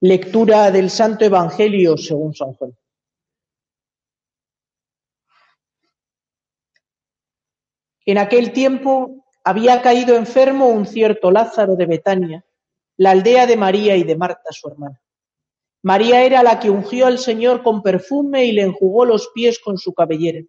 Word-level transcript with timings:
Lectura 0.00 0.70
del 0.70 0.90
Santo 0.90 1.24
Evangelio 1.24 1.96
según 1.96 2.34
San 2.34 2.52
Juan. 2.52 2.76
En 8.04 8.18
aquel 8.18 8.52
tiempo 8.52 9.24
había 9.44 9.80
caído 9.80 10.16
enfermo 10.16 10.68
un 10.68 10.86
cierto 10.86 11.30
Lázaro 11.30 11.74
de 11.76 11.86
Betania, 11.86 12.44
la 12.98 13.12
aldea 13.12 13.46
de 13.46 13.56
María 13.56 13.96
y 13.96 14.02
de 14.02 14.16
Marta, 14.16 14.50
su 14.50 14.68
hermana. 14.68 15.00
María 15.82 16.22
era 16.22 16.42
la 16.42 16.60
que 16.60 16.68
ungió 16.68 17.06
al 17.06 17.18
Señor 17.18 17.62
con 17.62 17.82
perfume 17.82 18.44
y 18.44 18.52
le 18.52 18.62
enjugó 18.62 19.04
los 19.04 19.28
pies 19.28 19.58
con 19.58 19.78
su 19.78 19.94
cabellera. 19.94 20.44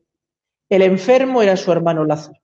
El 0.68 0.82
enfermo 0.82 1.42
era 1.42 1.56
su 1.56 1.72
hermano 1.72 2.04
Lázaro. 2.04 2.40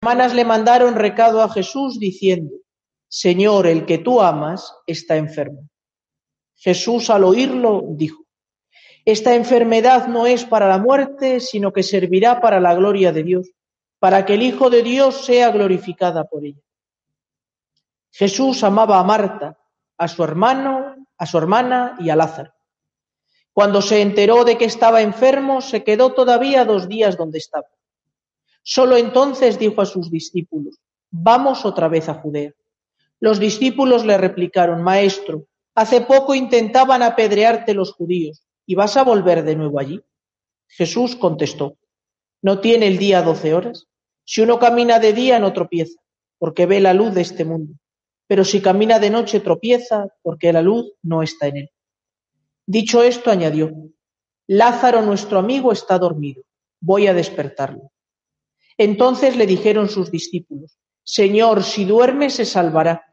Las 0.00 0.12
hermanas 0.12 0.34
le 0.34 0.44
mandaron 0.44 0.94
recado 0.94 1.42
a 1.42 1.48
Jesús 1.48 1.98
diciendo, 1.98 2.61
Señor, 3.14 3.66
el 3.66 3.84
que 3.84 3.98
tú 3.98 4.22
amas 4.22 4.74
está 4.86 5.16
enfermo. 5.16 5.68
Jesús 6.56 7.10
al 7.10 7.24
oírlo 7.24 7.82
dijo, 7.90 8.24
Esta 9.04 9.34
enfermedad 9.34 10.06
no 10.06 10.26
es 10.26 10.46
para 10.46 10.66
la 10.66 10.78
muerte, 10.78 11.38
sino 11.40 11.74
que 11.74 11.82
servirá 11.82 12.40
para 12.40 12.58
la 12.58 12.74
gloria 12.74 13.12
de 13.12 13.22
Dios, 13.22 13.50
para 13.98 14.24
que 14.24 14.32
el 14.32 14.42
Hijo 14.42 14.70
de 14.70 14.82
Dios 14.82 15.26
sea 15.26 15.50
glorificada 15.50 16.24
por 16.24 16.46
ella. 16.46 16.62
Jesús 18.10 18.64
amaba 18.64 18.98
a 18.98 19.04
Marta, 19.04 19.58
a 19.98 20.08
su 20.08 20.24
hermano, 20.24 20.96
a 21.18 21.26
su 21.26 21.36
hermana 21.36 21.96
y 22.00 22.08
a 22.08 22.16
Lázaro. 22.16 22.54
Cuando 23.52 23.82
se 23.82 24.00
enteró 24.00 24.44
de 24.44 24.56
que 24.56 24.64
estaba 24.64 25.02
enfermo, 25.02 25.60
se 25.60 25.84
quedó 25.84 26.14
todavía 26.14 26.64
dos 26.64 26.88
días 26.88 27.18
donde 27.18 27.36
estaba. 27.36 27.68
Solo 28.62 28.96
entonces 28.96 29.58
dijo 29.58 29.82
a 29.82 29.86
sus 29.86 30.10
discípulos, 30.10 30.80
vamos 31.10 31.66
otra 31.66 31.88
vez 31.88 32.08
a 32.08 32.14
Judea. 32.14 32.54
Los 33.22 33.38
discípulos 33.38 34.04
le 34.04 34.18
replicaron, 34.18 34.82
Maestro, 34.82 35.46
hace 35.76 36.00
poco 36.00 36.34
intentaban 36.34 37.04
apedrearte 37.04 37.72
los 37.72 37.92
judíos, 37.92 38.44
¿y 38.66 38.74
vas 38.74 38.96
a 38.96 39.04
volver 39.04 39.44
de 39.44 39.54
nuevo 39.54 39.78
allí? 39.78 40.02
Jesús 40.66 41.14
contestó, 41.14 41.76
¿no 42.42 42.58
tiene 42.58 42.88
el 42.88 42.98
día 42.98 43.22
doce 43.22 43.54
horas? 43.54 43.86
Si 44.24 44.40
uno 44.40 44.58
camina 44.58 44.98
de 44.98 45.12
día 45.12 45.38
no 45.38 45.52
tropieza, 45.52 46.00
porque 46.36 46.66
ve 46.66 46.80
la 46.80 46.94
luz 46.94 47.14
de 47.14 47.20
este 47.20 47.44
mundo, 47.44 47.74
pero 48.26 48.44
si 48.44 48.60
camina 48.60 48.98
de 48.98 49.10
noche 49.10 49.38
tropieza, 49.38 50.08
porque 50.22 50.52
la 50.52 50.60
luz 50.60 50.92
no 51.04 51.22
está 51.22 51.46
en 51.46 51.58
él. 51.58 51.70
Dicho 52.66 53.04
esto, 53.04 53.30
añadió, 53.30 53.70
Lázaro, 54.48 55.00
nuestro 55.00 55.38
amigo, 55.38 55.70
está 55.70 55.96
dormido, 55.96 56.42
voy 56.80 57.06
a 57.06 57.14
despertarlo. 57.14 57.92
Entonces 58.76 59.36
le 59.36 59.46
dijeron 59.46 59.88
sus 59.88 60.10
discípulos, 60.10 60.76
Señor, 61.04 61.62
si 61.62 61.84
duerme 61.84 62.30
se 62.30 62.44
salvará. 62.44 63.11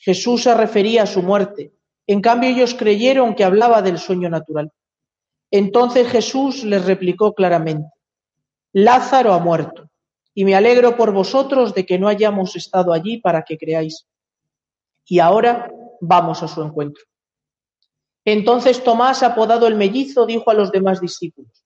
Jesús 0.00 0.44
se 0.44 0.54
refería 0.54 1.02
a 1.04 1.06
su 1.06 1.22
muerte. 1.22 1.72
En 2.06 2.22
cambio 2.22 2.48
ellos 2.50 2.74
creyeron 2.74 3.34
que 3.34 3.44
hablaba 3.44 3.82
del 3.82 3.98
sueño 3.98 4.30
natural. 4.30 4.72
Entonces 5.50 6.08
Jesús 6.08 6.64
les 6.64 6.84
replicó 6.84 7.34
claramente, 7.34 7.90
Lázaro 8.72 9.34
ha 9.34 9.38
muerto, 9.38 9.90
y 10.34 10.44
me 10.44 10.54
alegro 10.54 10.96
por 10.96 11.12
vosotros 11.12 11.74
de 11.74 11.84
que 11.84 11.98
no 11.98 12.08
hayamos 12.08 12.56
estado 12.56 12.92
allí 12.92 13.18
para 13.18 13.42
que 13.42 13.58
creáis. 13.58 14.06
Y 15.04 15.18
ahora 15.18 15.70
vamos 16.00 16.42
a 16.42 16.48
su 16.48 16.62
encuentro. 16.62 17.04
Entonces 18.24 18.82
Tomás, 18.82 19.22
apodado 19.22 19.66
el 19.66 19.74
mellizo, 19.74 20.24
dijo 20.24 20.50
a 20.50 20.54
los 20.54 20.72
demás 20.72 21.00
discípulos, 21.00 21.64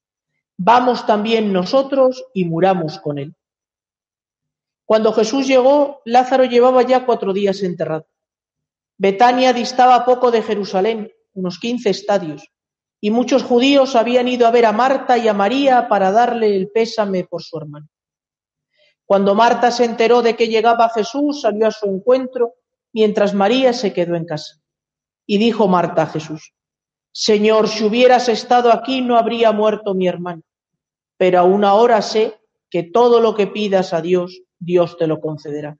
Vamos 0.57 1.05
también 1.05 1.53
nosotros 1.53 2.25
y 2.33 2.45
muramos 2.45 2.99
con 2.99 3.17
él. 3.19 3.35
Cuando 4.85 5.11
Jesús 5.13 5.47
llegó, 5.47 6.01
Lázaro 6.05 6.45
llevaba 6.45 6.81
ya 6.83 7.05
cuatro 7.05 7.33
días 7.33 7.61
enterrado. 7.63 8.07
Betania 8.97 9.53
distaba 9.53 10.05
poco 10.05 10.31
de 10.31 10.41
Jerusalén, 10.41 11.11
unos 11.33 11.59
quince 11.59 11.89
estadios, 11.89 12.47
y 13.01 13.11
muchos 13.11 13.43
judíos 13.43 13.95
habían 13.95 14.27
ido 14.27 14.47
a 14.47 14.51
ver 14.51 14.65
a 14.65 14.71
Marta 14.71 15.17
y 15.17 15.27
a 15.27 15.33
María 15.33 15.87
para 15.89 16.11
darle 16.11 16.55
el 16.55 16.69
pésame 16.69 17.25
por 17.25 17.43
su 17.43 17.57
hermano. 17.57 17.87
Cuando 19.05 19.35
Marta 19.35 19.69
se 19.69 19.85
enteró 19.85 20.21
de 20.21 20.35
que 20.35 20.47
llegaba 20.47 20.89
Jesús, 20.89 21.41
salió 21.41 21.67
a 21.67 21.71
su 21.71 21.85
encuentro, 21.87 22.55
mientras 22.93 23.33
María 23.33 23.73
se 23.73 23.93
quedó 23.93 24.15
en 24.15 24.25
casa. 24.25 24.61
Y 25.27 25.37
dijo 25.37 25.67
Marta 25.67 26.03
a 26.03 26.07
Jesús, 26.07 26.53
Señor, 27.11 27.67
si 27.67 27.83
hubieras 27.83 28.29
estado 28.29 28.71
aquí 28.71 29.01
no 29.01 29.17
habría 29.17 29.51
muerto 29.51 29.93
mi 29.93 30.07
hermano, 30.07 30.41
pero 31.17 31.39
aún 31.39 31.63
ahora 31.63 32.01
sé 32.01 32.39
que 32.69 32.83
todo 32.83 33.19
lo 33.21 33.35
que 33.35 33.47
pidas 33.47 33.93
a 33.93 34.01
Dios, 34.01 34.41
Dios 34.59 34.97
te 34.97 35.07
lo 35.07 35.19
concederá. 35.21 35.77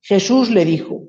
Jesús 0.00 0.50
le 0.50 0.64
dijo, 0.64 1.08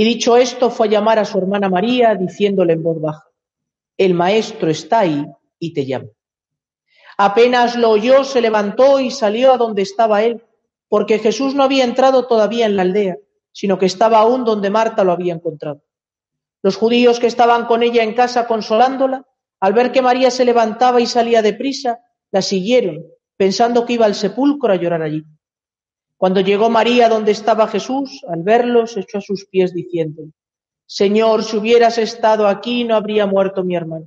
Y 0.00 0.04
dicho 0.04 0.38
esto, 0.38 0.70
fue 0.70 0.86
a 0.86 0.90
llamar 0.92 1.18
a 1.18 1.26
su 1.26 1.36
hermana 1.36 1.68
María, 1.68 2.14
diciéndole 2.14 2.72
en 2.72 2.82
voz 2.82 2.98
baja, 3.02 3.26
El 3.98 4.14
Maestro 4.14 4.70
está 4.70 5.00
ahí 5.00 5.26
y 5.58 5.74
te 5.74 5.84
llama. 5.84 6.06
Apenas 7.18 7.76
lo 7.76 7.90
oyó, 7.90 8.24
se 8.24 8.40
levantó 8.40 8.98
y 8.98 9.10
salió 9.10 9.52
a 9.52 9.58
donde 9.58 9.82
estaba 9.82 10.22
él, 10.22 10.42
porque 10.88 11.18
Jesús 11.18 11.54
no 11.54 11.64
había 11.64 11.84
entrado 11.84 12.26
todavía 12.26 12.64
en 12.64 12.76
la 12.76 12.82
aldea, 12.82 13.18
sino 13.52 13.78
que 13.78 13.84
estaba 13.84 14.20
aún 14.20 14.46
donde 14.46 14.70
Marta 14.70 15.04
lo 15.04 15.12
había 15.12 15.34
encontrado. 15.34 15.82
Los 16.62 16.76
judíos 16.76 17.20
que 17.20 17.26
estaban 17.26 17.66
con 17.66 17.82
ella 17.82 18.02
en 18.02 18.14
casa 18.14 18.46
consolándola, 18.46 19.26
al 19.60 19.74
ver 19.74 19.92
que 19.92 20.00
María 20.00 20.30
se 20.30 20.46
levantaba 20.46 21.02
y 21.02 21.06
salía 21.06 21.42
deprisa, 21.42 21.98
la 22.30 22.40
siguieron, 22.40 23.04
pensando 23.36 23.84
que 23.84 23.92
iba 23.92 24.06
al 24.06 24.14
sepulcro 24.14 24.72
a 24.72 24.76
llorar 24.76 25.02
allí. 25.02 25.26
Cuando 26.20 26.42
llegó 26.42 26.68
María 26.68 27.08
donde 27.08 27.32
estaba 27.32 27.66
Jesús, 27.66 28.26
al 28.28 28.42
verlo, 28.42 28.86
se 28.86 29.00
echó 29.00 29.16
a 29.16 29.22
sus 29.22 29.46
pies 29.46 29.72
diciendo, 29.72 30.24
Señor, 30.84 31.42
si 31.42 31.56
hubieras 31.56 31.96
estado 31.96 32.46
aquí 32.46 32.84
no 32.84 32.94
habría 32.94 33.24
muerto 33.24 33.64
mi 33.64 33.74
hermano. 33.74 34.04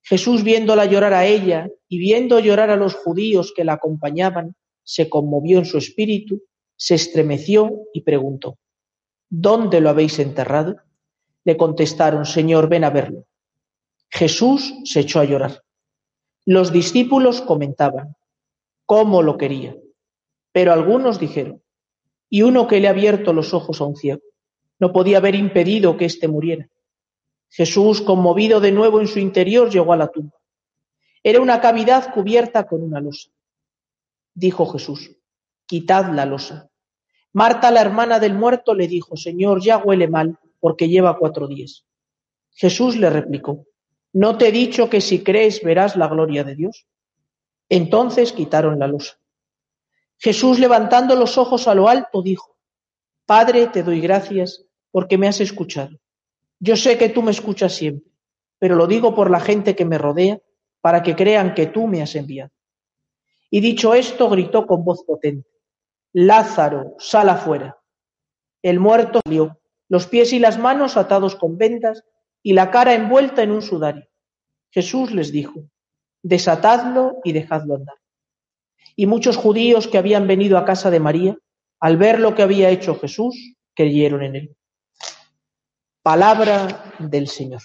Jesús 0.00 0.42
viéndola 0.42 0.86
llorar 0.86 1.12
a 1.12 1.26
ella 1.26 1.68
y 1.90 1.98
viendo 1.98 2.40
llorar 2.40 2.70
a 2.70 2.76
los 2.76 2.94
judíos 2.94 3.52
que 3.54 3.64
la 3.64 3.74
acompañaban, 3.74 4.54
se 4.82 5.10
conmovió 5.10 5.58
en 5.58 5.66
su 5.66 5.76
espíritu, 5.76 6.40
se 6.74 6.94
estremeció 6.94 7.82
y 7.92 8.00
preguntó, 8.00 8.56
¿Dónde 9.28 9.82
lo 9.82 9.90
habéis 9.90 10.18
enterrado? 10.20 10.76
Le 11.44 11.58
contestaron, 11.58 12.24
Señor, 12.24 12.70
ven 12.70 12.84
a 12.84 12.88
verlo. 12.88 13.26
Jesús 14.08 14.72
se 14.84 15.00
echó 15.00 15.20
a 15.20 15.24
llorar. 15.24 15.64
Los 16.46 16.72
discípulos 16.72 17.42
comentaban, 17.42 18.16
¿cómo 18.86 19.20
lo 19.20 19.36
quería? 19.36 19.76
Pero 20.52 20.72
algunos 20.72 21.18
dijeron, 21.18 21.62
y 22.28 22.42
uno 22.42 22.66
que 22.66 22.80
le 22.80 22.88
ha 22.88 22.90
abierto 22.90 23.32
los 23.32 23.54
ojos 23.54 23.80
a 23.80 23.84
un 23.84 23.96
ciego, 23.96 24.22
no 24.78 24.92
podía 24.92 25.18
haber 25.18 25.34
impedido 25.34 25.96
que 25.96 26.06
éste 26.06 26.28
muriera. 26.28 26.68
Jesús, 27.50 28.00
conmovido 28.00 28.60
de 28.60 28.72
nuevo 28.72 29.00
en 29.00 29.08
su 29.08 29.18
interior, 29.18 29.70
llegó 29.70 29.92
a 29.92 29.96
la 29.96 30.08
tumba. 30.08 30.38
Era 31.22 31.40
una 31.40 31.60
cavidad 31.60 32.14
cubierta 32.14 32.66
con 32.66 32.82
una 32.82 33.00
losa. 33.00 33.30
Dijo 34.34 34.66
Jesús, 34.66 35.10
quitad 35.66 36.12
la 36.14 36.24
losa. 36.24 36.70
Marta, 37.32 37.70
la 37.70 37.82
hermana 37.82 38.18
del 38.18 38.34
muerto, 38.34 38.74
le 38.74 38.88
dijo, 38.88 39.16
Señor, 39.16 39.62
ya 39.62 39.78
huele 39.78 40.08
mal, 40.08 40.38
porque 40.60 40.88
lleva 40.88 41.18
cuatro 41.18 41.46
días. 41.46 41.84
Jesús 42.52 42.96
le 42.96 43.10
replicó, 43.10 43.66
¿no 44.12 44.38
te 44.38 44.48
he 44.48 44.52
dicho 44.52 44.88
que 44.88 45.00
si 45.00 45.22
crees 45.22 45.62
verás 45.62 45.96
la 45.96 46.08
gloria 46.08 46.42
de 46.42 46.54
Dios? 46.56 46.86
Entonces 47.68 48.32
quitaron 48.32 48.78
la 48.78 48.88
losa. 48.88 49.19
Jesús, 50.20 50.58
levantando 50.58 51.16
los 51.16 51.38
ojos 51.38 51.66
a 51.66 51.74
lo 51.74 51.88
alto, 51.88 52.20
dijo, 52.22 52.58
Padre, 53.24 53.68
te 53.68 53.82
doy 53.82 54.02
gracias 54.02 54.66
porque 54.90 55.16
me 55.16 55.26
has 55.26 55.40
escuchado. 55.40 55.96
Yo 56.58 56.76
sé 56.76 56.98
que 56.98 57.08
tú 57.08 57.22
me 57.22 57.30
escuchas 57.30 57.72
siempre, 57.72 58.12
pero 58.58 58.76
lo 58.76 58.86
digo 58.86 59.14
por 59.14 59.30
la 59.30 59.40
gente 59.40 59.74
que 59.74 59.86
me 59.86 59.96
rodea, 59.96 60.38
para 60.82 61.02
que 61.02 61.16
crean 61.16 61.54
que 61.54 61.66
tú 61.66 61.86
me 61.86 62.02
has 62.02 62.14
enviado. 62.14 62.50
Y 63.48 63.60
dicho 63.60 63.94
esto, 63.94 64.28
gritó 64.28 64.66
con 64.66 64.84
voz 64.84 65.04
potente, 65.04 65.48
Lázaro, 66.12 66.96
sal 66.98 67.30
afuera. 67.30 67.78
El 68.62 68.78
muerto 68.78 69.20
salió, 69.24 69.58
los 69.88 70.06
pies 70.06 70.34
y 70.34 70.38
las 70.38 70.58
manos 70.58 70.98
atados 70.98 71.34
con 71.34 71.56
vendas 71.56 72.04
y 72.42 72.52
la 72.52 72.70
cara 72.70 72.92
envuelta 72.92 73.42
en 73.42 73.52
un 73.52 73.62
sudario. 73.62 74.06
Jesús 74.70 75.12
les 75.12 75.32
dijo, 75.32 75.64
desatadlo 76.22 77.20
y 77.24 77.32
dejadlo 77.32 77.76
andar. 77.76 77.99
Y 78.96 79.06
muchos 79.06 79.36
judíos 79.36 79.88
que 79.88 79.98
habían 79.98 80.26
venido 80.26 80.58
a 80.58 80.64
casa 80.64 80.90
de 80.90 81.00
María, 81.00 81.36
al 81.80 81.96
ver 81.96 82.20
lo 82.20 82.34
que 82.34 82.42
había 82.42 82.70
hecho 82.70 82.98
Jesús, 82.98 83.54
creyeron 83.74 84.22
en 84.22 84.36
él. 84.36 84.56
Palabra 86.02 86.94
del 86.98 87.28
Señor. 87.28 87.60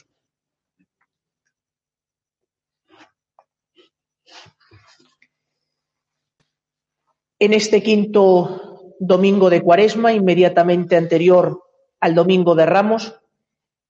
En 7.39 7.53
este 7.53 7.83
quinto 7.83 8.95
domingo 8.99 9.49
de 9.49 9.61
Cuaresma, 9.61 10.13
inmediatamente 10.13 10.97
anterior 10.97 11.63
al 11.99 12.15
domingo 12.15 12.55
de 12.55 12.65
Ramos, 12.65 13.15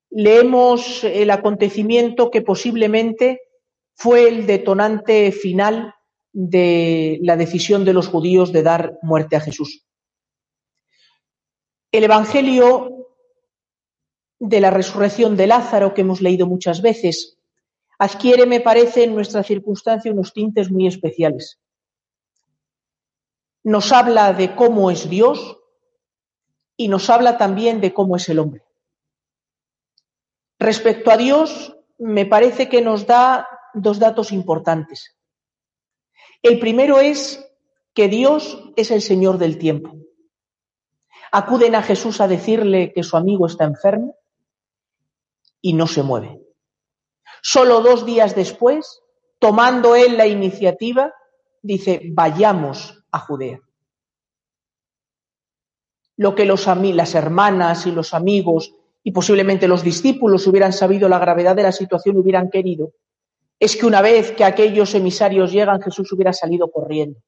leemos 0.10 1.04
el 1.04 1.32
acontecimiento 1.32 2.32
que 2.32 2.42
posiblemente 2.42 3.42
fue 3.96 4.28
el 4.28 4.46
detonante 4.46 5.32
final 5.32 5.95
de 6.38 7.18
la 7.24 7.38
decisión 7.38 7.86
de 7.86 7.94
los 7.94 8.08
judíos 8.08 8.52
de 8.52 8.62
dar 8.62 9.00
muerte 9.02 9.36
a 9.36 9.40
Jesús. 9.40 9.86
El 11.92 12.04
Evangelio 12.04 13.08
de 14.38 14.60
la 14.60 14.70
resurrección 14.70 15.36
de 15.38 15.48
Lázaro, 15.48 15.94
que 15.94 16.02
hemos 16.02 16.22
leído 16.22 16.46
muchas 16.46 16.82
veces, 16.82 17.38
adquiere, 17.98 18.46
me 18.46 18.60
parece, 18.60 19.06
en 19.06 19.16
nuestra 19.16 19.44
circunstancia 19.44 20.12
unos 20.12 20.34
tintes 20.34 20.70
muy 20.70 20.88
especiales 20.88 21.60
nos 23.66 23.92
habla 23.92 24.32
de 24.32 24.56
cómo 24.56 24.92
es 24.92 25.10
Dios 25.10 25.58
y 26.78 26.88
nos 26.88 27.10
habla 27.10 27.40
también 27.40 27.82
de 27.82 27.94
cómo 27.94 28.16
es 28.16 28.30
el 28.30 28.38
hombre. 28.38 28.64
Respecto 30.60 31.10
a 31.10 31.18
Dios, 31.18 31.76
me 31.98 32.28
parece 32.28 32.70
que 32.70 32.84
nos 32.84 33.08
da 33.08 33.48
dos 33.74 33.98
datos 33.98 34.32
importantes. 34.32 35.15
El 36.42 36.60
primero 36.60 37.00
es 37.00 37.46
que 37.94 38.08
Dios 38.08 38.72
es 38.76 38.92
el 38.92 39.02
Señor 39.02 39.38
del 39.38 39.58
tiempo. 39.58 39.96
Acuden 41.32 41.76
a 41.76 41.82
Jesús 41.82 42.22
a 42.22 42.28
decirle 42.28 42.94
que 42.94 43.04
su 43.04 43.18
amigo 43.18 43.46
está 43.46 43.64
enfermo 43.64 44.16
y 45.62 45.74
no 45.74 45.88
se 45.88 46.04
mueve. 46.04 46.40
Solo 47.42 47.82
dos 47.82 48.06
días 48.06 48.36
después, 48.36 49.02
tomando 49.40 49.96
él 49.96 50.18
la 50.18 50.28
iniciativa, 50.28 51.14
dice, 51.62 52.02
vayamos 52.12 53.04
a 53.12 53.20
Judea. 53.20 53.60
Lo 56.18 56.36
que 56.36 56.46
las 56.46 57.16
hermanas 57.16 57.86
y 57.88 57.92
los 57.92 58.14
amigos 58.14 58.74
y 59.04 59.12
posiblemente 59.12 59.68
los 59.68 59.84
discípulos 59.84 60.48
hubieran 60.48 60.74
sabido 60.74 61.08
la 61.08 61.20
gravedad 61.20 61.56
de 61.56 61.64
la 61.64 61.72
situación, 61.72 62.18
hubieran 62.18 62.50
querido, 62.50 62.94
es 63.60 63.76
que 63.76 63.86
una 63.86 64.02
vez 64.02 64.32
que 64.32 64.44
aquellos 64.44 64.94
emisarios 64.94 65.52
llegan, 65.52 65.82
Jesús 65.82 66.12
hubiera 66.12 66.34
salido 66.34 66.70
corriendo. 66.72 67.20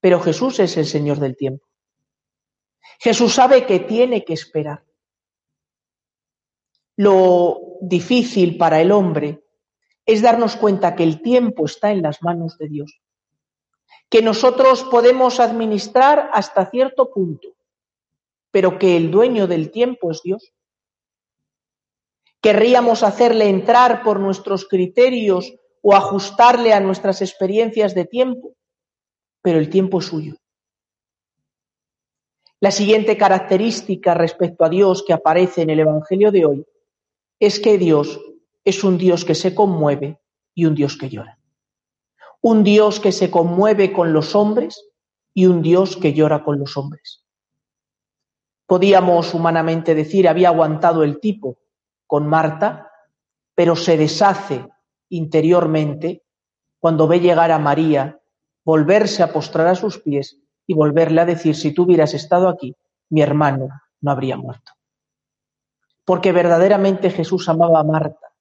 Pero 0.00 0.20
Jesús 0.20 0.60
es 0.60 0.76
el 0.76 0.86
Señor 0.86 1.18
del 1.18 1.36
tiempo. 1.36 1.66
Jesús 3.00 3.34
sabe 3.34 3.66
que 3.66 3.80
tiene 3.80 4.24
que 4.24 4.34
esperar. 4.34 4.84
Lo 6.96 7.60
difícil 7.80 8.56
para 8.56 8.80
el 8.80 8.92
hombre 8.92 9.44
es 10.06 10.22
darnos 10.22 10.56
cuenta 10.56 10.94
que 10.94 11.02
el 11.02 11.20
tiempo 11.20 11.66
está 11.66 11.90
en 11.90 12.02
las 12.02 12.22
manos 12.22 12.56
de 12.58 12.68
Dios 12.68 13.00
que 14.08 14.22
nosotros 14.22 14.84
podemos 14.84 15.40
administrar 15.40 16.30
hasta 16.32 16.70
cierto 16.70 17.10
punto, 17.10 17.56
pero 18.50 18.78
que 18.78 18.96
el 18.96 19.10
dueño 19.10 19.46
del 19.46 19.70
tiempo 19.70 20.10
es 20.10 20.22
Dios. 20.22 20.52
Querríamos 22.46 23.02
hacerle 23.02 23.48
entrar 23.48 24.04
por 24.04 24.20
nuestros 24.20 24.68
criterios 24.68 25.52
o 25.82 25.96
ajustarle 25.96 26.72
a 26.72 26.78
nuestras 26.78 27.20
experiencias 27.20 27.92
de 27.92 28.04
tiempo, 28.04 28.54
pero 29.42 29.58
el 29.58 29.68
tiempo 29.68 29.98
es 29.98 30.04
suyo. 30.04 30.36
La 32.60 32.70
siguiente 32.70 33.16
característica 33.16 34.14
respecto 34.14 34.64
a 34.64 34.68
Dios 34.68 35.02
que 35.04 35.12
aparece 35.12 35.62
en 35.62 35.70
el 35.70 35.80
Evangelio 35.80 36.30
de 36.30 36.46
hoy 36.46 36.66
es 37.40 37.58
que 37.58 37.78
Dios 37.78 38.20
es 38.62 38.84
un 38.84 38.96
Dios 38.96 39.24
que 39.24 39.34
se 39.34 39.52
conmueve 39.52 40.20
y 40.54 40.66
un 40.66 40.76
Dios 40.76 40.96
que 40.96 41.08
llora 41.08 41.40
un 42.42 42.62
Dios 42.62 43.00
que 43.00 43.10
se 43.10 43.28
conmueve 43.28 43.92
con 43.92 44.12
los 44.12 44.36
hombres 44.36 44.88
y 45.34 45.46
un 45.46 45.62
Dios 45.62 45.96
que 45.96 46.12
llora 46.12 46.44
con 46.44 46.60
los 46.60 46.76
hombres. 46.76 47.24
Podíamos 48.66 49.34
humanamente 49.34 49.96
decir, 49.96 50.28
había 50.28 50.50
aguantado 50.50 51.02
el 51.02 51.18
tipo 51.18 51.58
con 52.06 52.28
Marta, 52.28 52.90
pero 53.54 53.76
se 53.76 53.96
deshace 53.96 54.68
interiormente 55.08 56.22
cuando 56.78 57.08
ve 57.08 57.20
llegar 57.20 57.50
a 57.50 57.58
María, 57.58 58.20
volverse 58.64 59.22
a 59.22 59.32
postrar 59.32 59.66
a 59.66 59.74
sus 59.74 59.98
pies 59.98 60.38
y 60.66 60.74
volverle 60.74 61.20
a 61.20 61.26
decir, 61.26 61.54
si 61.54 61.72
tú 61.72 61.84
hubieras 61.84 62.14
estado 62.14 62.48
aquí, 62.48 62.74
mi 63.10 63.22
hermano 63.22 63.68
no 64.00 64.10
habría 64.10 64.36
muerto. 64.36 64.72
Porque 66.04 66.32
verdaderamente 66.32 67.10
Jesús 67.10 67.48
amaba 67.48 67.80
a 67.80 67.84
Marta, 67.84 68.32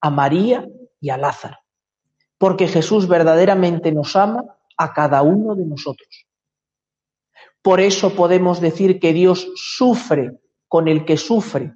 a 0.00 0.10
María 0.10 0.66
y 1.00 1.10
a 1.10 1.16
Lázaro 1.16 1.62
porque 2.42 2.66
Jesús 2.66 3.06
verdaderamente 3.06 3.92
nos 3.92 4.16
ama 4.16 4.42
a 4.76 4.92
cada 4.92 5.22
uno 5.22 5.54
de 5.54 5.64
nosotros. 5.64 6.26
Por 7.62 7.80
eso 7.80 8.16
podemos 8.16 8.60
decir 8.60 8.98
que 8.98 9.12
Dios 9.12 9.46
sufre 9.54 10.40
con 10.66 10.88
el 10.88 11.04
que 11.04 11.16
sufre, 11.16 11.74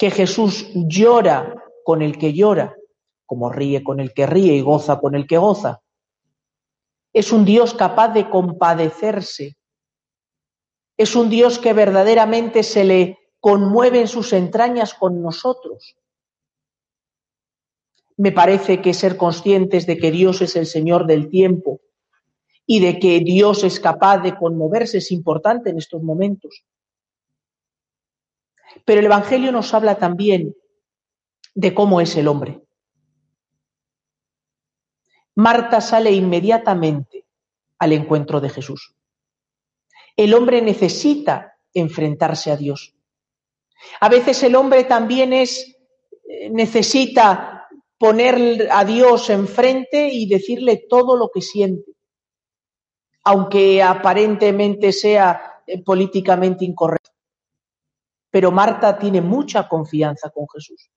que 0.00 0.10
Jesús 0.10 0.70
llora 0.74 1.54
con 1.84 2.02
el 2.02 2.18
que 2.18 2.32
llora, 2.32 2.74
como 3.26 3.52
ríe 3.52 3.84
con 3.84 4.00
el 4.00 4.12
que 4.12 4.26
ríe 4.26 4.54
y 4.54 4.62
goza 4.62 4.98
con 4.98 5.14
el 5.14 5.28
que 5.28 5.38
goza. 5.38 5.82
Es 7.12 7.30
un 7.30 7.44
Dios 7.44 7.74
capaz 7.74 8.08
de 8.08 8.28
compadecerse. 8.28 9.56
Es 10.96 11.14
un 11.14 11.30
Dios 11.30 11.60
que 11.60 11.72
verdaderamente 11.72 12.64
se 12.64 12.84
le 12.84 13.18
conmueve 13.38 14.00
en 14.00 14.08
sus 14.08 14.32
entrañas 14.32 14.94
con 14.94 15.22
nosotros 15.22 15.96
me 18.20 18.32
parece 18.32 18.82
que 18.82 18.92
ser 18.92 19.16
conscientes 19.16 19.86
de 19.86 19.96
que 19.96 20.10
Dios 20.10 20.42
es 20.42 20.54
el 20.54 20.66
Señor 20.66 21.06
del 21.06 21.30
tiempo 21.30 21.80
y 22.66 22.80
de 22.80 22.98
que 22.98 23.20
Dios 23.20 23.64
es 23.64 23.80
capaz 23.80 24.18
de 24.18 24.36
conmoverse 24.36 24.98
es 24.98 25.10
importante 25.10 25.70
en 25.70 25.78
estos 25.78 26.02
momentos. 26.02 26.62
Pero 28.84 29.00
el 29.00 29.06
Evangelio 29.06 29.52
nos 29.52 29.72
habla 29.74 29.96
también 29.96 30.54
de 31.54 31.74
cómo 31.74 32.00
es 32.00 32.16
el 32.16 32.28
hombre. 32.28 32.60
Marta 35.36 35.80
sale 35.80 36.12
inmediatamente 36.12 37.26
al 37.78 37.92
encuentro 37.92 38.40
de 38.40 38.50
Jesús. 38.50 38.94
El 40.16 40.34
hombre 40.34 40.60
necesita 40.60 41.56
enfrentarse 41.72 42.50
a 42.50 42.56
Dios. 42.56 42.94
A 44.00 44.08
veces 44.08 44.42
el 44.42 44.54
hombre 44.54 44.84
también 44.84 45.32
es 45.32 45.76
eh, 46.30 46.48
necesita 46.50 47.68
poner 47.98 48.68
a 48.70 48.84
Dios 48.84 49.30
enfrente 49.30 50.08
y 50.12 50.28
decirle 50.28 50.86
todo 50.88 51.16
lo 51.16 51.28
que 51.28 51.42
siente, 51.42 51.92
aunque 53.24 53.82
aparentemente 53.82 54.92
sea 54.92 55.62
eh, 55.66 55.82
políticamente 55.82 56.64
incorrecto. 56.64 57.09
Pero 58.30 58.50
Marta 58.50 58.98
tiene 58.98 59.20
mucha 59.20 59.68
confianza 59.68 60.30
con 60.30 60.46
Jesús. 60.48 60.90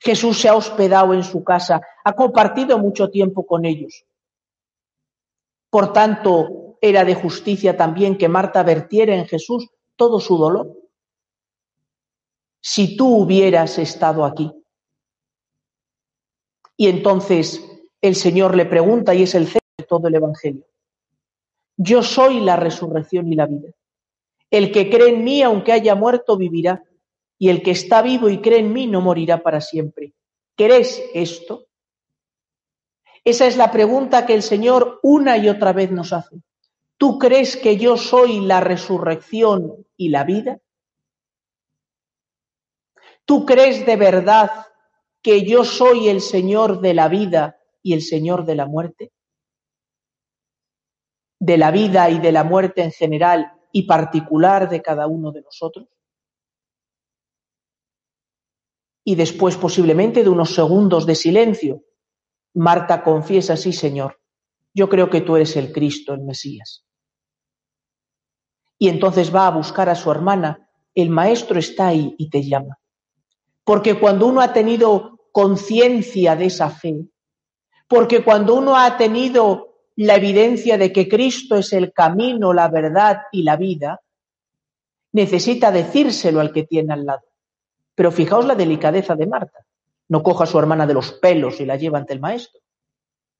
Jesús 0.00 0.38
se 0.38 0.48
ha 0.48 0.56
hospedado 0.56 1.14
en 1.14 1.22
su 1.22 1.42
casa, 1.44 1.80
ha 2.04 2.12
compartido 2.14 2.78
mucho 2.78 3.10
tiempo 3.10 3.46
con 3.46 3.64
ellos. 3.64 4.04
Por 5.70 5.92
tanto, 5.92 6.76
era 6.80 7.04
de 7.04 7.14
justicia 7.14 7.76
también 7.76 8.18
que 8.18 8.28
Marta 8.28 8.62
vertiera 8.62 9.14
en 9.14 9.26
Jesús 9.26 9.68
todo 9.96 10.20
su 10.20 10.36
dolor. 10.36 10.76
Si 12.60 12.96
tú 12.96 13.22
hubieras 13.22 13.78
estado 13.78 14.24
aquí, 14.24 14.52
y 16.76 16.88
entonces 16.88 17.64
el 18.00 18.16
Señor 18.16 18.54
le 18.56 18.66
pregunta, 18.66 19.14
y 19.14 19.22
es 19.22 19.34
el 19.34 19.46
centro 19.46 19.60
de 19.78 19.84
todo 19.84 20.08
el 20.08 20.14
Evangelio, 20.14 20.66
yo 21.76 22.02
soy 22.02 22.40
la 22.40 22.56
resurrección 22.56 23.32
y 23.32 23.36
la 23.36 23.46
vida. 23.46 23.70
El 24.54 24.70
que 24.70 24.88
cree 24.88 25.08
en 25.08 25.24
mí, 25.24 25.42
aunque 25.42 25.72
haya 25.72 25.96
muerto, 25.96 26.36
vivirá, 26.36 26.84
y 27.40 27.48
el 27.48 27.60
que 27.60 27.72
está 27.72 28.02
vivo 28.02 28.28
y 28.28 28.40
cree 28.40 28.60
en 28.60 28.72
mí 28.72 28.86
no 28.86 29.00
morirá 29.00 29.42
para 29.42 29.60
siempre. 29.60 30.12
¿Crees 30.56 31.02
esto? 31.12 31.66
Esa 33.24 33.48
es 33.48 33.56
la 33.56 33.72
pregunta 33.72 34.26
que 34.26 34.34
el 34.34 34.44
Señor 34.44 35.00
una 35.02 35.38
y 35.38 35.48
otra 35.48 35.72
vez 35.72 35.90
nos 35.90 36.12
hace. 36.12 36.36
¿Tú 36.98 37.18
crees 37.18 37.56
que 37.56 37.78
yo 37.78 37.96
soy 37.96 38.42
la 38.42 38.60
resurrección 38.60 39.88
y 39.96 40.10
la 40.10 40.22
vida? 40.22 40.60
¿Tú 43.24 43.46
crees 43.46 43.84
de 43.84 43.96
verdad 43.96 44.52
que 45.20 45.44
yo 45.44 45.64
soy 45.64 46.08
el 46.08 46.20
Señor 46.20 46.80
de 46.80 46.94
la 46.94 47.08
vida 47.08 47.58
y 47.82 47.92
el 47.94 48.02
Señor 48.02 48.44
de 48.44 48.54
la 48.54 48.66
muerte? 48.66 49.10
De 51.40 51.58
la 51.58 51.72
vida 51.72 52.08
y 52.08 52.20
de 52.20 52.30
la 52.30 52.44
muerte 52.44 52.84
en 52.84 52.92
general 52.92 53.53
y 53.76 53.82
particular 53.82 54.68
de 54.68 54.80
cada 54.80 55.08
uno 55.08 55.32
de 55.32 55.42
nosotros. 55.42 55.88
Y 59.02 59.16
después 59.16 59.56
posiblemente 59.56 60.22
de 60.22 60.28
unos 60.28 60.54
segundos 60.54 61.06
de 61.06 61.16
silencio, 61.16 61.82
Marta 62.54 63.02
confiesa, 63.02 63.56
sí, 63.56 63.72
Señor, 63.72 64.20
yo 64.72 64.88
creo 64.88 65.10
que 65.10 65.22
tú 65.22 65.34
eres 65.34 65.56
el 65.56 65.72
Cristo, 65.72 66.14
el 66.14 66.22
Mesías. 66.22 66.86
Y 68.78 68.88
entonces 68.88 69.34
va 69.34 69.48
a 69.48 69.50
buscar 69.50 69.88
a 69.88 69.96
su 69.96 70.08
hermana, 70.08 70.70
el 70.94 71.10
Maestro 71.10 71.58
está 71.58 71.88
ahí 71.88 72.14
y 72.16 72.30
te 72.30 72.44
llama. 72.44 72.78
Porque 73.64 73.98
cuando 73.98 74.26
uno 74.28 74.40
ha 74.40 74.52
tenido 74.52 75.18
conciencia 75.32 76.36
de 76.36 76.46
esa 76.46 76.70
fe, 76.70 77.08
porque 77.88 78.22
cuando 78.22 78.54
uno 78.54 78.76
ha 78.76 78.96
tenido 78.96 79.73
la 79.96 80.16
evidencia 80.16 80.76
de 80.76 80.92
que 80.92 81.08
Cristo 81.08 81.56
es 81.56 81.72
el 81.72 81.92
camino, 81.92 82.52
la 82.52 82.68
verdad 82.68 83.22
y 83.32 83.42
la 83.42 83.56
vida, 83.56 84.00
necesita 85.12 85.70
decírselo 85.70 86.40
al 86.40 86.52
que 86.52 86.64
tiene 86.64 86.92
al 86.92 87.06
lado. 87.06 87.22
Pero 87.94 88.10
fijaos 88.10 88.44
la 88.44 88.56
delicadeza 88.56 89.14
de 89.14 89.26
Marta. 89.26 89.60
No 90.08 90.22
coja 90.22 90.44
a 90.44 90.46
su 90.48 90.58
hermana 90.58 90.86
de 90.86 90.94
los 90.94 91.12
pelos 91.12 91.60
y 91.60 91.64
la 91.64 91.76
lleva 91.76 91.98
ante 91.98 92.12
el 92.12 92.20
maestro, 92.20 92.60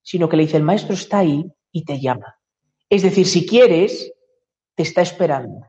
sino 0.01 0.29
que 0.29 0.37
le 0.37 0.45
dice, 0.45 0.57
el 0.57 0.63
maestro 0.63 0.95
está 0.95 1.19
ahí 1.19 1.45
y 1.73 1.85
te 1.85 2.01
llama. 2.01 2.39
Es 2.89 3.03
decir, 3.03 3.27
si 3.27 3.47
quieres, 3.47 4.13
te 4.75 4.85
está 4.85 5.03
esperando. 5.03 5.67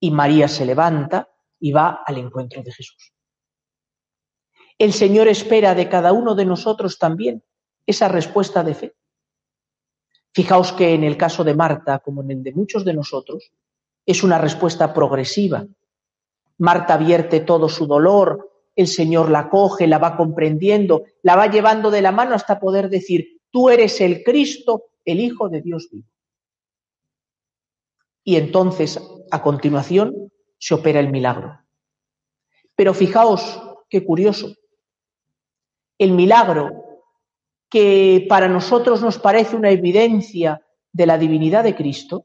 Y 0.00 0.10
María 0.10 0.48
se 0.48 0.66
levanta 0.66 1.28
y 1.60 1.72
va 1.72 2.02
al 2.04 2.18
encuentro 2.18 2.62
de 2.62 2.72
Jesús. 2.72 3.12
El 4.76 4.92
Señor 4.92 5.28
espera 5.28 5.74
de 5.74 5.88
cada 5.88 6.12
uno 6.12 6.34
de 6.34 6.44
nosotros 6.44 6.98
también 6.98 7.44
esa 7.86 8.08
respuesta 8.08 8.64
de 8.64 8.74
fe. 8.74 8.94
Fijaos 10.34 10.72
que 10.72 10.94
en 10.94 11.04
el 11.04 11.16
caso 11.16 11.44
de 11.44 11.54
Marta, 11.54 12.00
como 12.00 12.22
en 12.22 12.32
el 12.32 12.42
de 12.42 12.52
muchos 12.52 12.84
de 12.84 12.92
nosotros, 12.92 13.52
es 14.04 14.24
una 14.24 14.36
respuesta 14.36 14.92
progresiva. 14.92 15.64
Marta 16.58 16.96
vierte 16.96 17.38
todo 17.38 17.68
su 17.68 17.86
dolor, 17.86 18.50
el 18.74 18.88
Señor 18.88 19.30
la 19.30 19.48
coge, 19.48 19.86
la 19.86 19.98
va 19.98 20.16
comprendiendo, 20.16 21.04
la 21.22 21.36
va 21.36 21.46
llevando 21.46 21.92
de 21.92 22.02
la 22.02 22.10
mano 22.10 22.34
hasta 22.34 22.58
poder 22.58 22.90
decir, 22.90 23.42
tú 23.52 23.70
eres 23.70 24.00
el 24.00 24.24
Cristo, 24.24 24.86
el 25.04 25.20
Hijo 25.20 25.48
de 25.48 25.62
Dios 25.62 25.88
vivo. 25.92 26.08
Y 28.24 28.34
entonces, 28.34 29.00
a 29.30 29.40
continuación, 29.40 30.32
se 30.58 30.74
opera 30.74 30.98
el 30.98 31.10
milagro. 31.10 31.60
Pero 32.74 32.92
fijaos 32.92 33.62
qué 33.88 34.04
curioso. 34.04 34.52
El 35.96 36.10
milagro 36.10 36.93
que 37.74 38.24
para 38.28 38.46
nosotros 38.46 39.02
nos 39.02 39.18
parece 39.18 39.56
una 39.56 39.68
evidencia 39.68 40.62
de 40.92 41.06
la 41.06 41.18
divinidad 41.18 41.64
de 41.64 41.74
Cristo, 41.74 42.24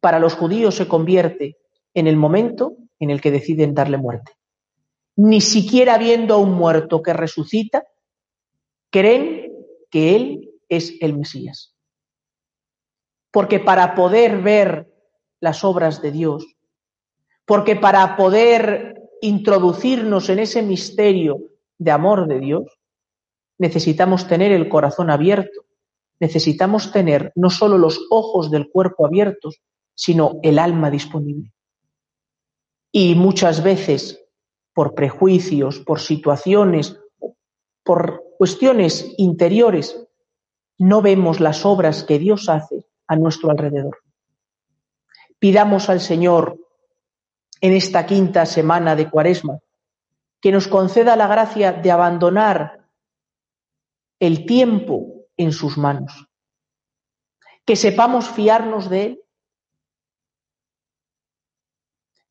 para 0.00 0.18
los 0.18 0.32
judíos 0.32 0.74
se 0.74 0.88
convierte 0.88 1.58
en 1.92 2.06
el 2.06 2.16
momento 2.16 2.78
en 2.98 3.10
el 3.10 3.20
que 3.20 3.30
deciden 3.30 3.74
darle 3.74 3.98
muerte. 3.98 4.32
Ni 5.16 5.42
siquiera 5.42 5.98
viendo 5.98 6.32
a 6.32 6.38
un 6.38 6.54
muerto 6.54 7.02
que 7.02 7.12
resucita, 7.12 7.84
creen 8.88 9.52
que 9.90 10.16
Él 10.16 10.50
es 10.66 10.94
el 11.02 11.14
Mesías. 11.14 11.76
Porque 13.30 13.60
para 13.60 13.94
poder 13.94 14.40
ver 14.40 14.90
las 15.40 15.62
obras 15.62 16.00
de 16.00 16.10
Dios, 16.10 16.46
porque 17.44 17.76
para 17.76 18.16
poder 18.16 19.10
introducirnos 19.20 20.30
en 20.30 20.38
ese 20.38 20.62
misterio 20.62 21.50
de 21.76 21.90
amor 21.90 22.26
de 22.26 22.40
Dios, 22.40 22.78
necesitamos 23.58 24.26
tener 24.28 24.52
el 24.52 24.68
corazón 24.68 25.10
abierto, 25.10 25.64
necesitamos 26.20 26.92
tener 26.92 27.32
no 27.34 27.50
solo 27.50 27.78
los 27.78 28.06
ojos 28.10 28.50
del 28.50 28.70
cuerpo 28.70 29.06
abiertos, 29.06 29.60
sino 29.94 30.38
el 30.42 30.58
alma 30.58 30.90
disponible. 30.90 31.52
Y 32.92 33.14
muchas 33.14 33.62
veces, 33.62 34.24
por 34.74 34.94
prejuicios, 34.94 35.80
por 35.80 36.00
situaciones, 36.00 36.98
por 37.82 38.22
cuestiones 38.38 39.14
interiores, 39.16 40.06
no 40.78 41.02
vemos 41.02 41.40
las 41.40 41.64
obras 41.64 42.04
que 42.04 42.18
Dios 42.18 42.48
hace 42.48 42.86
a 43.06 43.16
nuestro 43.16 43.50
alrededor. 43.50 43.98
Pidamos 45.38 45.88
al 45.88 46.00
Señor 46.00 46.58
en 47.60 47.72
esta 47.72 48.06
quinta 48.06 48.46
semana 48.46 48.96
de 48.96 49.10
Cuaresma 49.10 49.58
que 50.40 50.52
nos 50.52 50.66
conceda 50.68 51.16
la 51.16 51.28
gracia 51.28 51.72
de 51.72 51.90
abandonar 51.90 52.81
el 54.22 54.46
tiempo 54.46 55.26
en 55.36 55.50
sus 55.50 55.76
manos. 55.76 56.28
Que 57.66 57.74
sepamos 57.74 58.30
fiarnos 58.30 58.88
de 58.88 59.04
Él. 59.04 59.24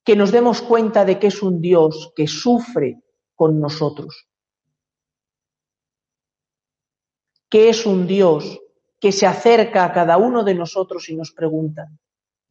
Que 0.05 0.15
nos 0.15 0.31
demos 0.31 0.61
cuenta 0.61 1.03
de 1.03 1.19
que 1.19 1.27
es 1.27 1.43
un 1.43 1.59
Dios 1.59 2.13
que 2.15 2.27
sufre 2.27 3.01
con 3.35 3.59
nosotros. 3.59 4.29
Que 7.49 7.67
es 7.67 7.85
un 7.85 8.07
Dios 8.07 8.61
que 9.01 9.11
se 9.11 9.27
acerca 9.27 9.83
a 9.83 9.91
cada 9.91 10.17
uno 10.17 10.45
de 10.45 10.55
nosotros 10.55 11.09
y 11.09 11.15
nos 11.17 11.33
pregunta, 11.33 11.89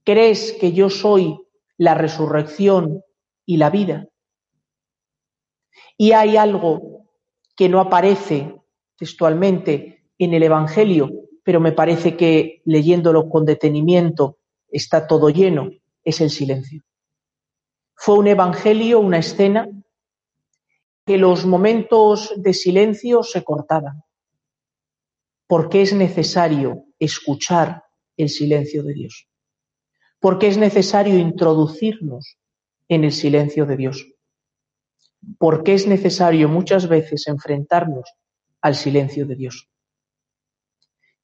¿crees 0.05 0.53
que 0.61 0.73
yo 0.73 0.91
soy 0.91 1.41
la 1.79 1.95
resurrección 1.95 3.03
y 3.47 3.57
la 3.57 3.71
vida? 3.71 4.07
Y 5.97 6.13
hay 6.13 6.37
algo 6.37 7.07
que 7.57 7.71
no 7.71 7.81
aparece 7.81 8.60
textualmente 9.01 10.05
en 10.19 10.35
el 10.35 10.43
Evangelio, 10.43 11.11
pero 11.43 11.59
me 11.59 11.73
parece 11.73 12.19
que 12.19 12.61
leyéndolo 12.67 13.31
con 13.31 13.47
detenimiento 13.47 14.37
está 14.69 15.07
todo 15.07 15.31
lleno, 15.31 15.71
es 16.05 16.21
el 16.21 16.29
silencio. 16.29 16.83
Fue 17.95 18.19
un 18.19 18.27
Evangelio, 18.27 19.01
una 19.01 19.17
escena, 19.17 19.67
que 21.07 21.17
los 21.17 21.47
momentos 21.47 22.35
de 22.37 22.53
silencio 22.53 23.23
se 23.23 23.43
cortaban, 23.43 24.05
porque 25.47 25.81
es 25.81 25.95
necesario 25.95 26.85
escuchar 26.99 27.85
el 28.19 28.29
silencio 28.29 28.83
de 28.83 28.93
Dios, 28.93 29.27
porque 30.21 30.47
es 30.47 30.59
necesario 30.59 31.17
introducirnos 31.17 32.37
en 32.87 33.05
el 33.05 33.13
silencio 33.13 33.65
de 33.65 33.79
Dios, 33.79 34.07
porque 35.39 35.73
es 35.73 35.87
necesario 35.87 36.51
muchas 36.51 36.87
veces 36.87 37.27
enfrentarnos 37.29 38.05
al 38.63 38.75
silencio 38.75 39.27
de 39.27 39.37
Dios. 39.37 39.69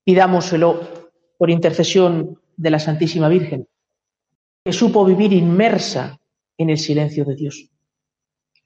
Pidámoselo 0.05 0.81
por 1.39 1.51
intercesión 1.51 2.41
de 2.57 2.71
la 2.71 2.79
Santísima 2.79 3.29
Virgen, 3.29 3.69
que 4.65 4.73
supo 4.73 5.05
vivir 5.05 5.33
inmersa 5.33 6.19
en 6.57 6.71
el 6.71 6.79
silencio 6.79 7.25
de 7.25 7.37
Dios, 7.37 7.71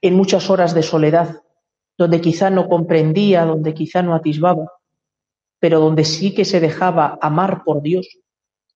en 0.01 0.15
muchas 0.15 0.49
horas 0.49 0.75
de 0.75 0.83
soledad, 0.83 1.43
donde 1.99 2.21
quizá 2.21 2.51
no 2.51 2.69
comprendía, 2.69 3.45
donde 3.45 3.75
quizá 3.75 4.03
no 4.03 4.15
atisbaba, 4.15 4.73
pero 5.59 5.81
donde 5.81 6.05
sí 6.05 6.35
que 6.35 6.45
se 6.45 6.61
dejaba 6.61 7.19
amar 7.21 7.63
por 7.65 7.83
Dios 7.83 8.19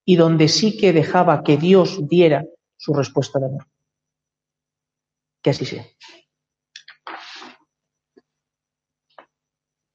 y 0.04 0.16
donde 0.16 0.48
sí 0.48 0.76
que 0.76 0.92
dejaba 0.92 1.42
que 1.42 1.56
Dios 1.56 2.06
diera 2.08 2.44
su 2.76 2.92
respuesta 2.92 3.38
de 3.38 3.46
amor. 3.46 3.66
Que 5.42 5.50
así 5.50 5.64
sea. 5.64 5.86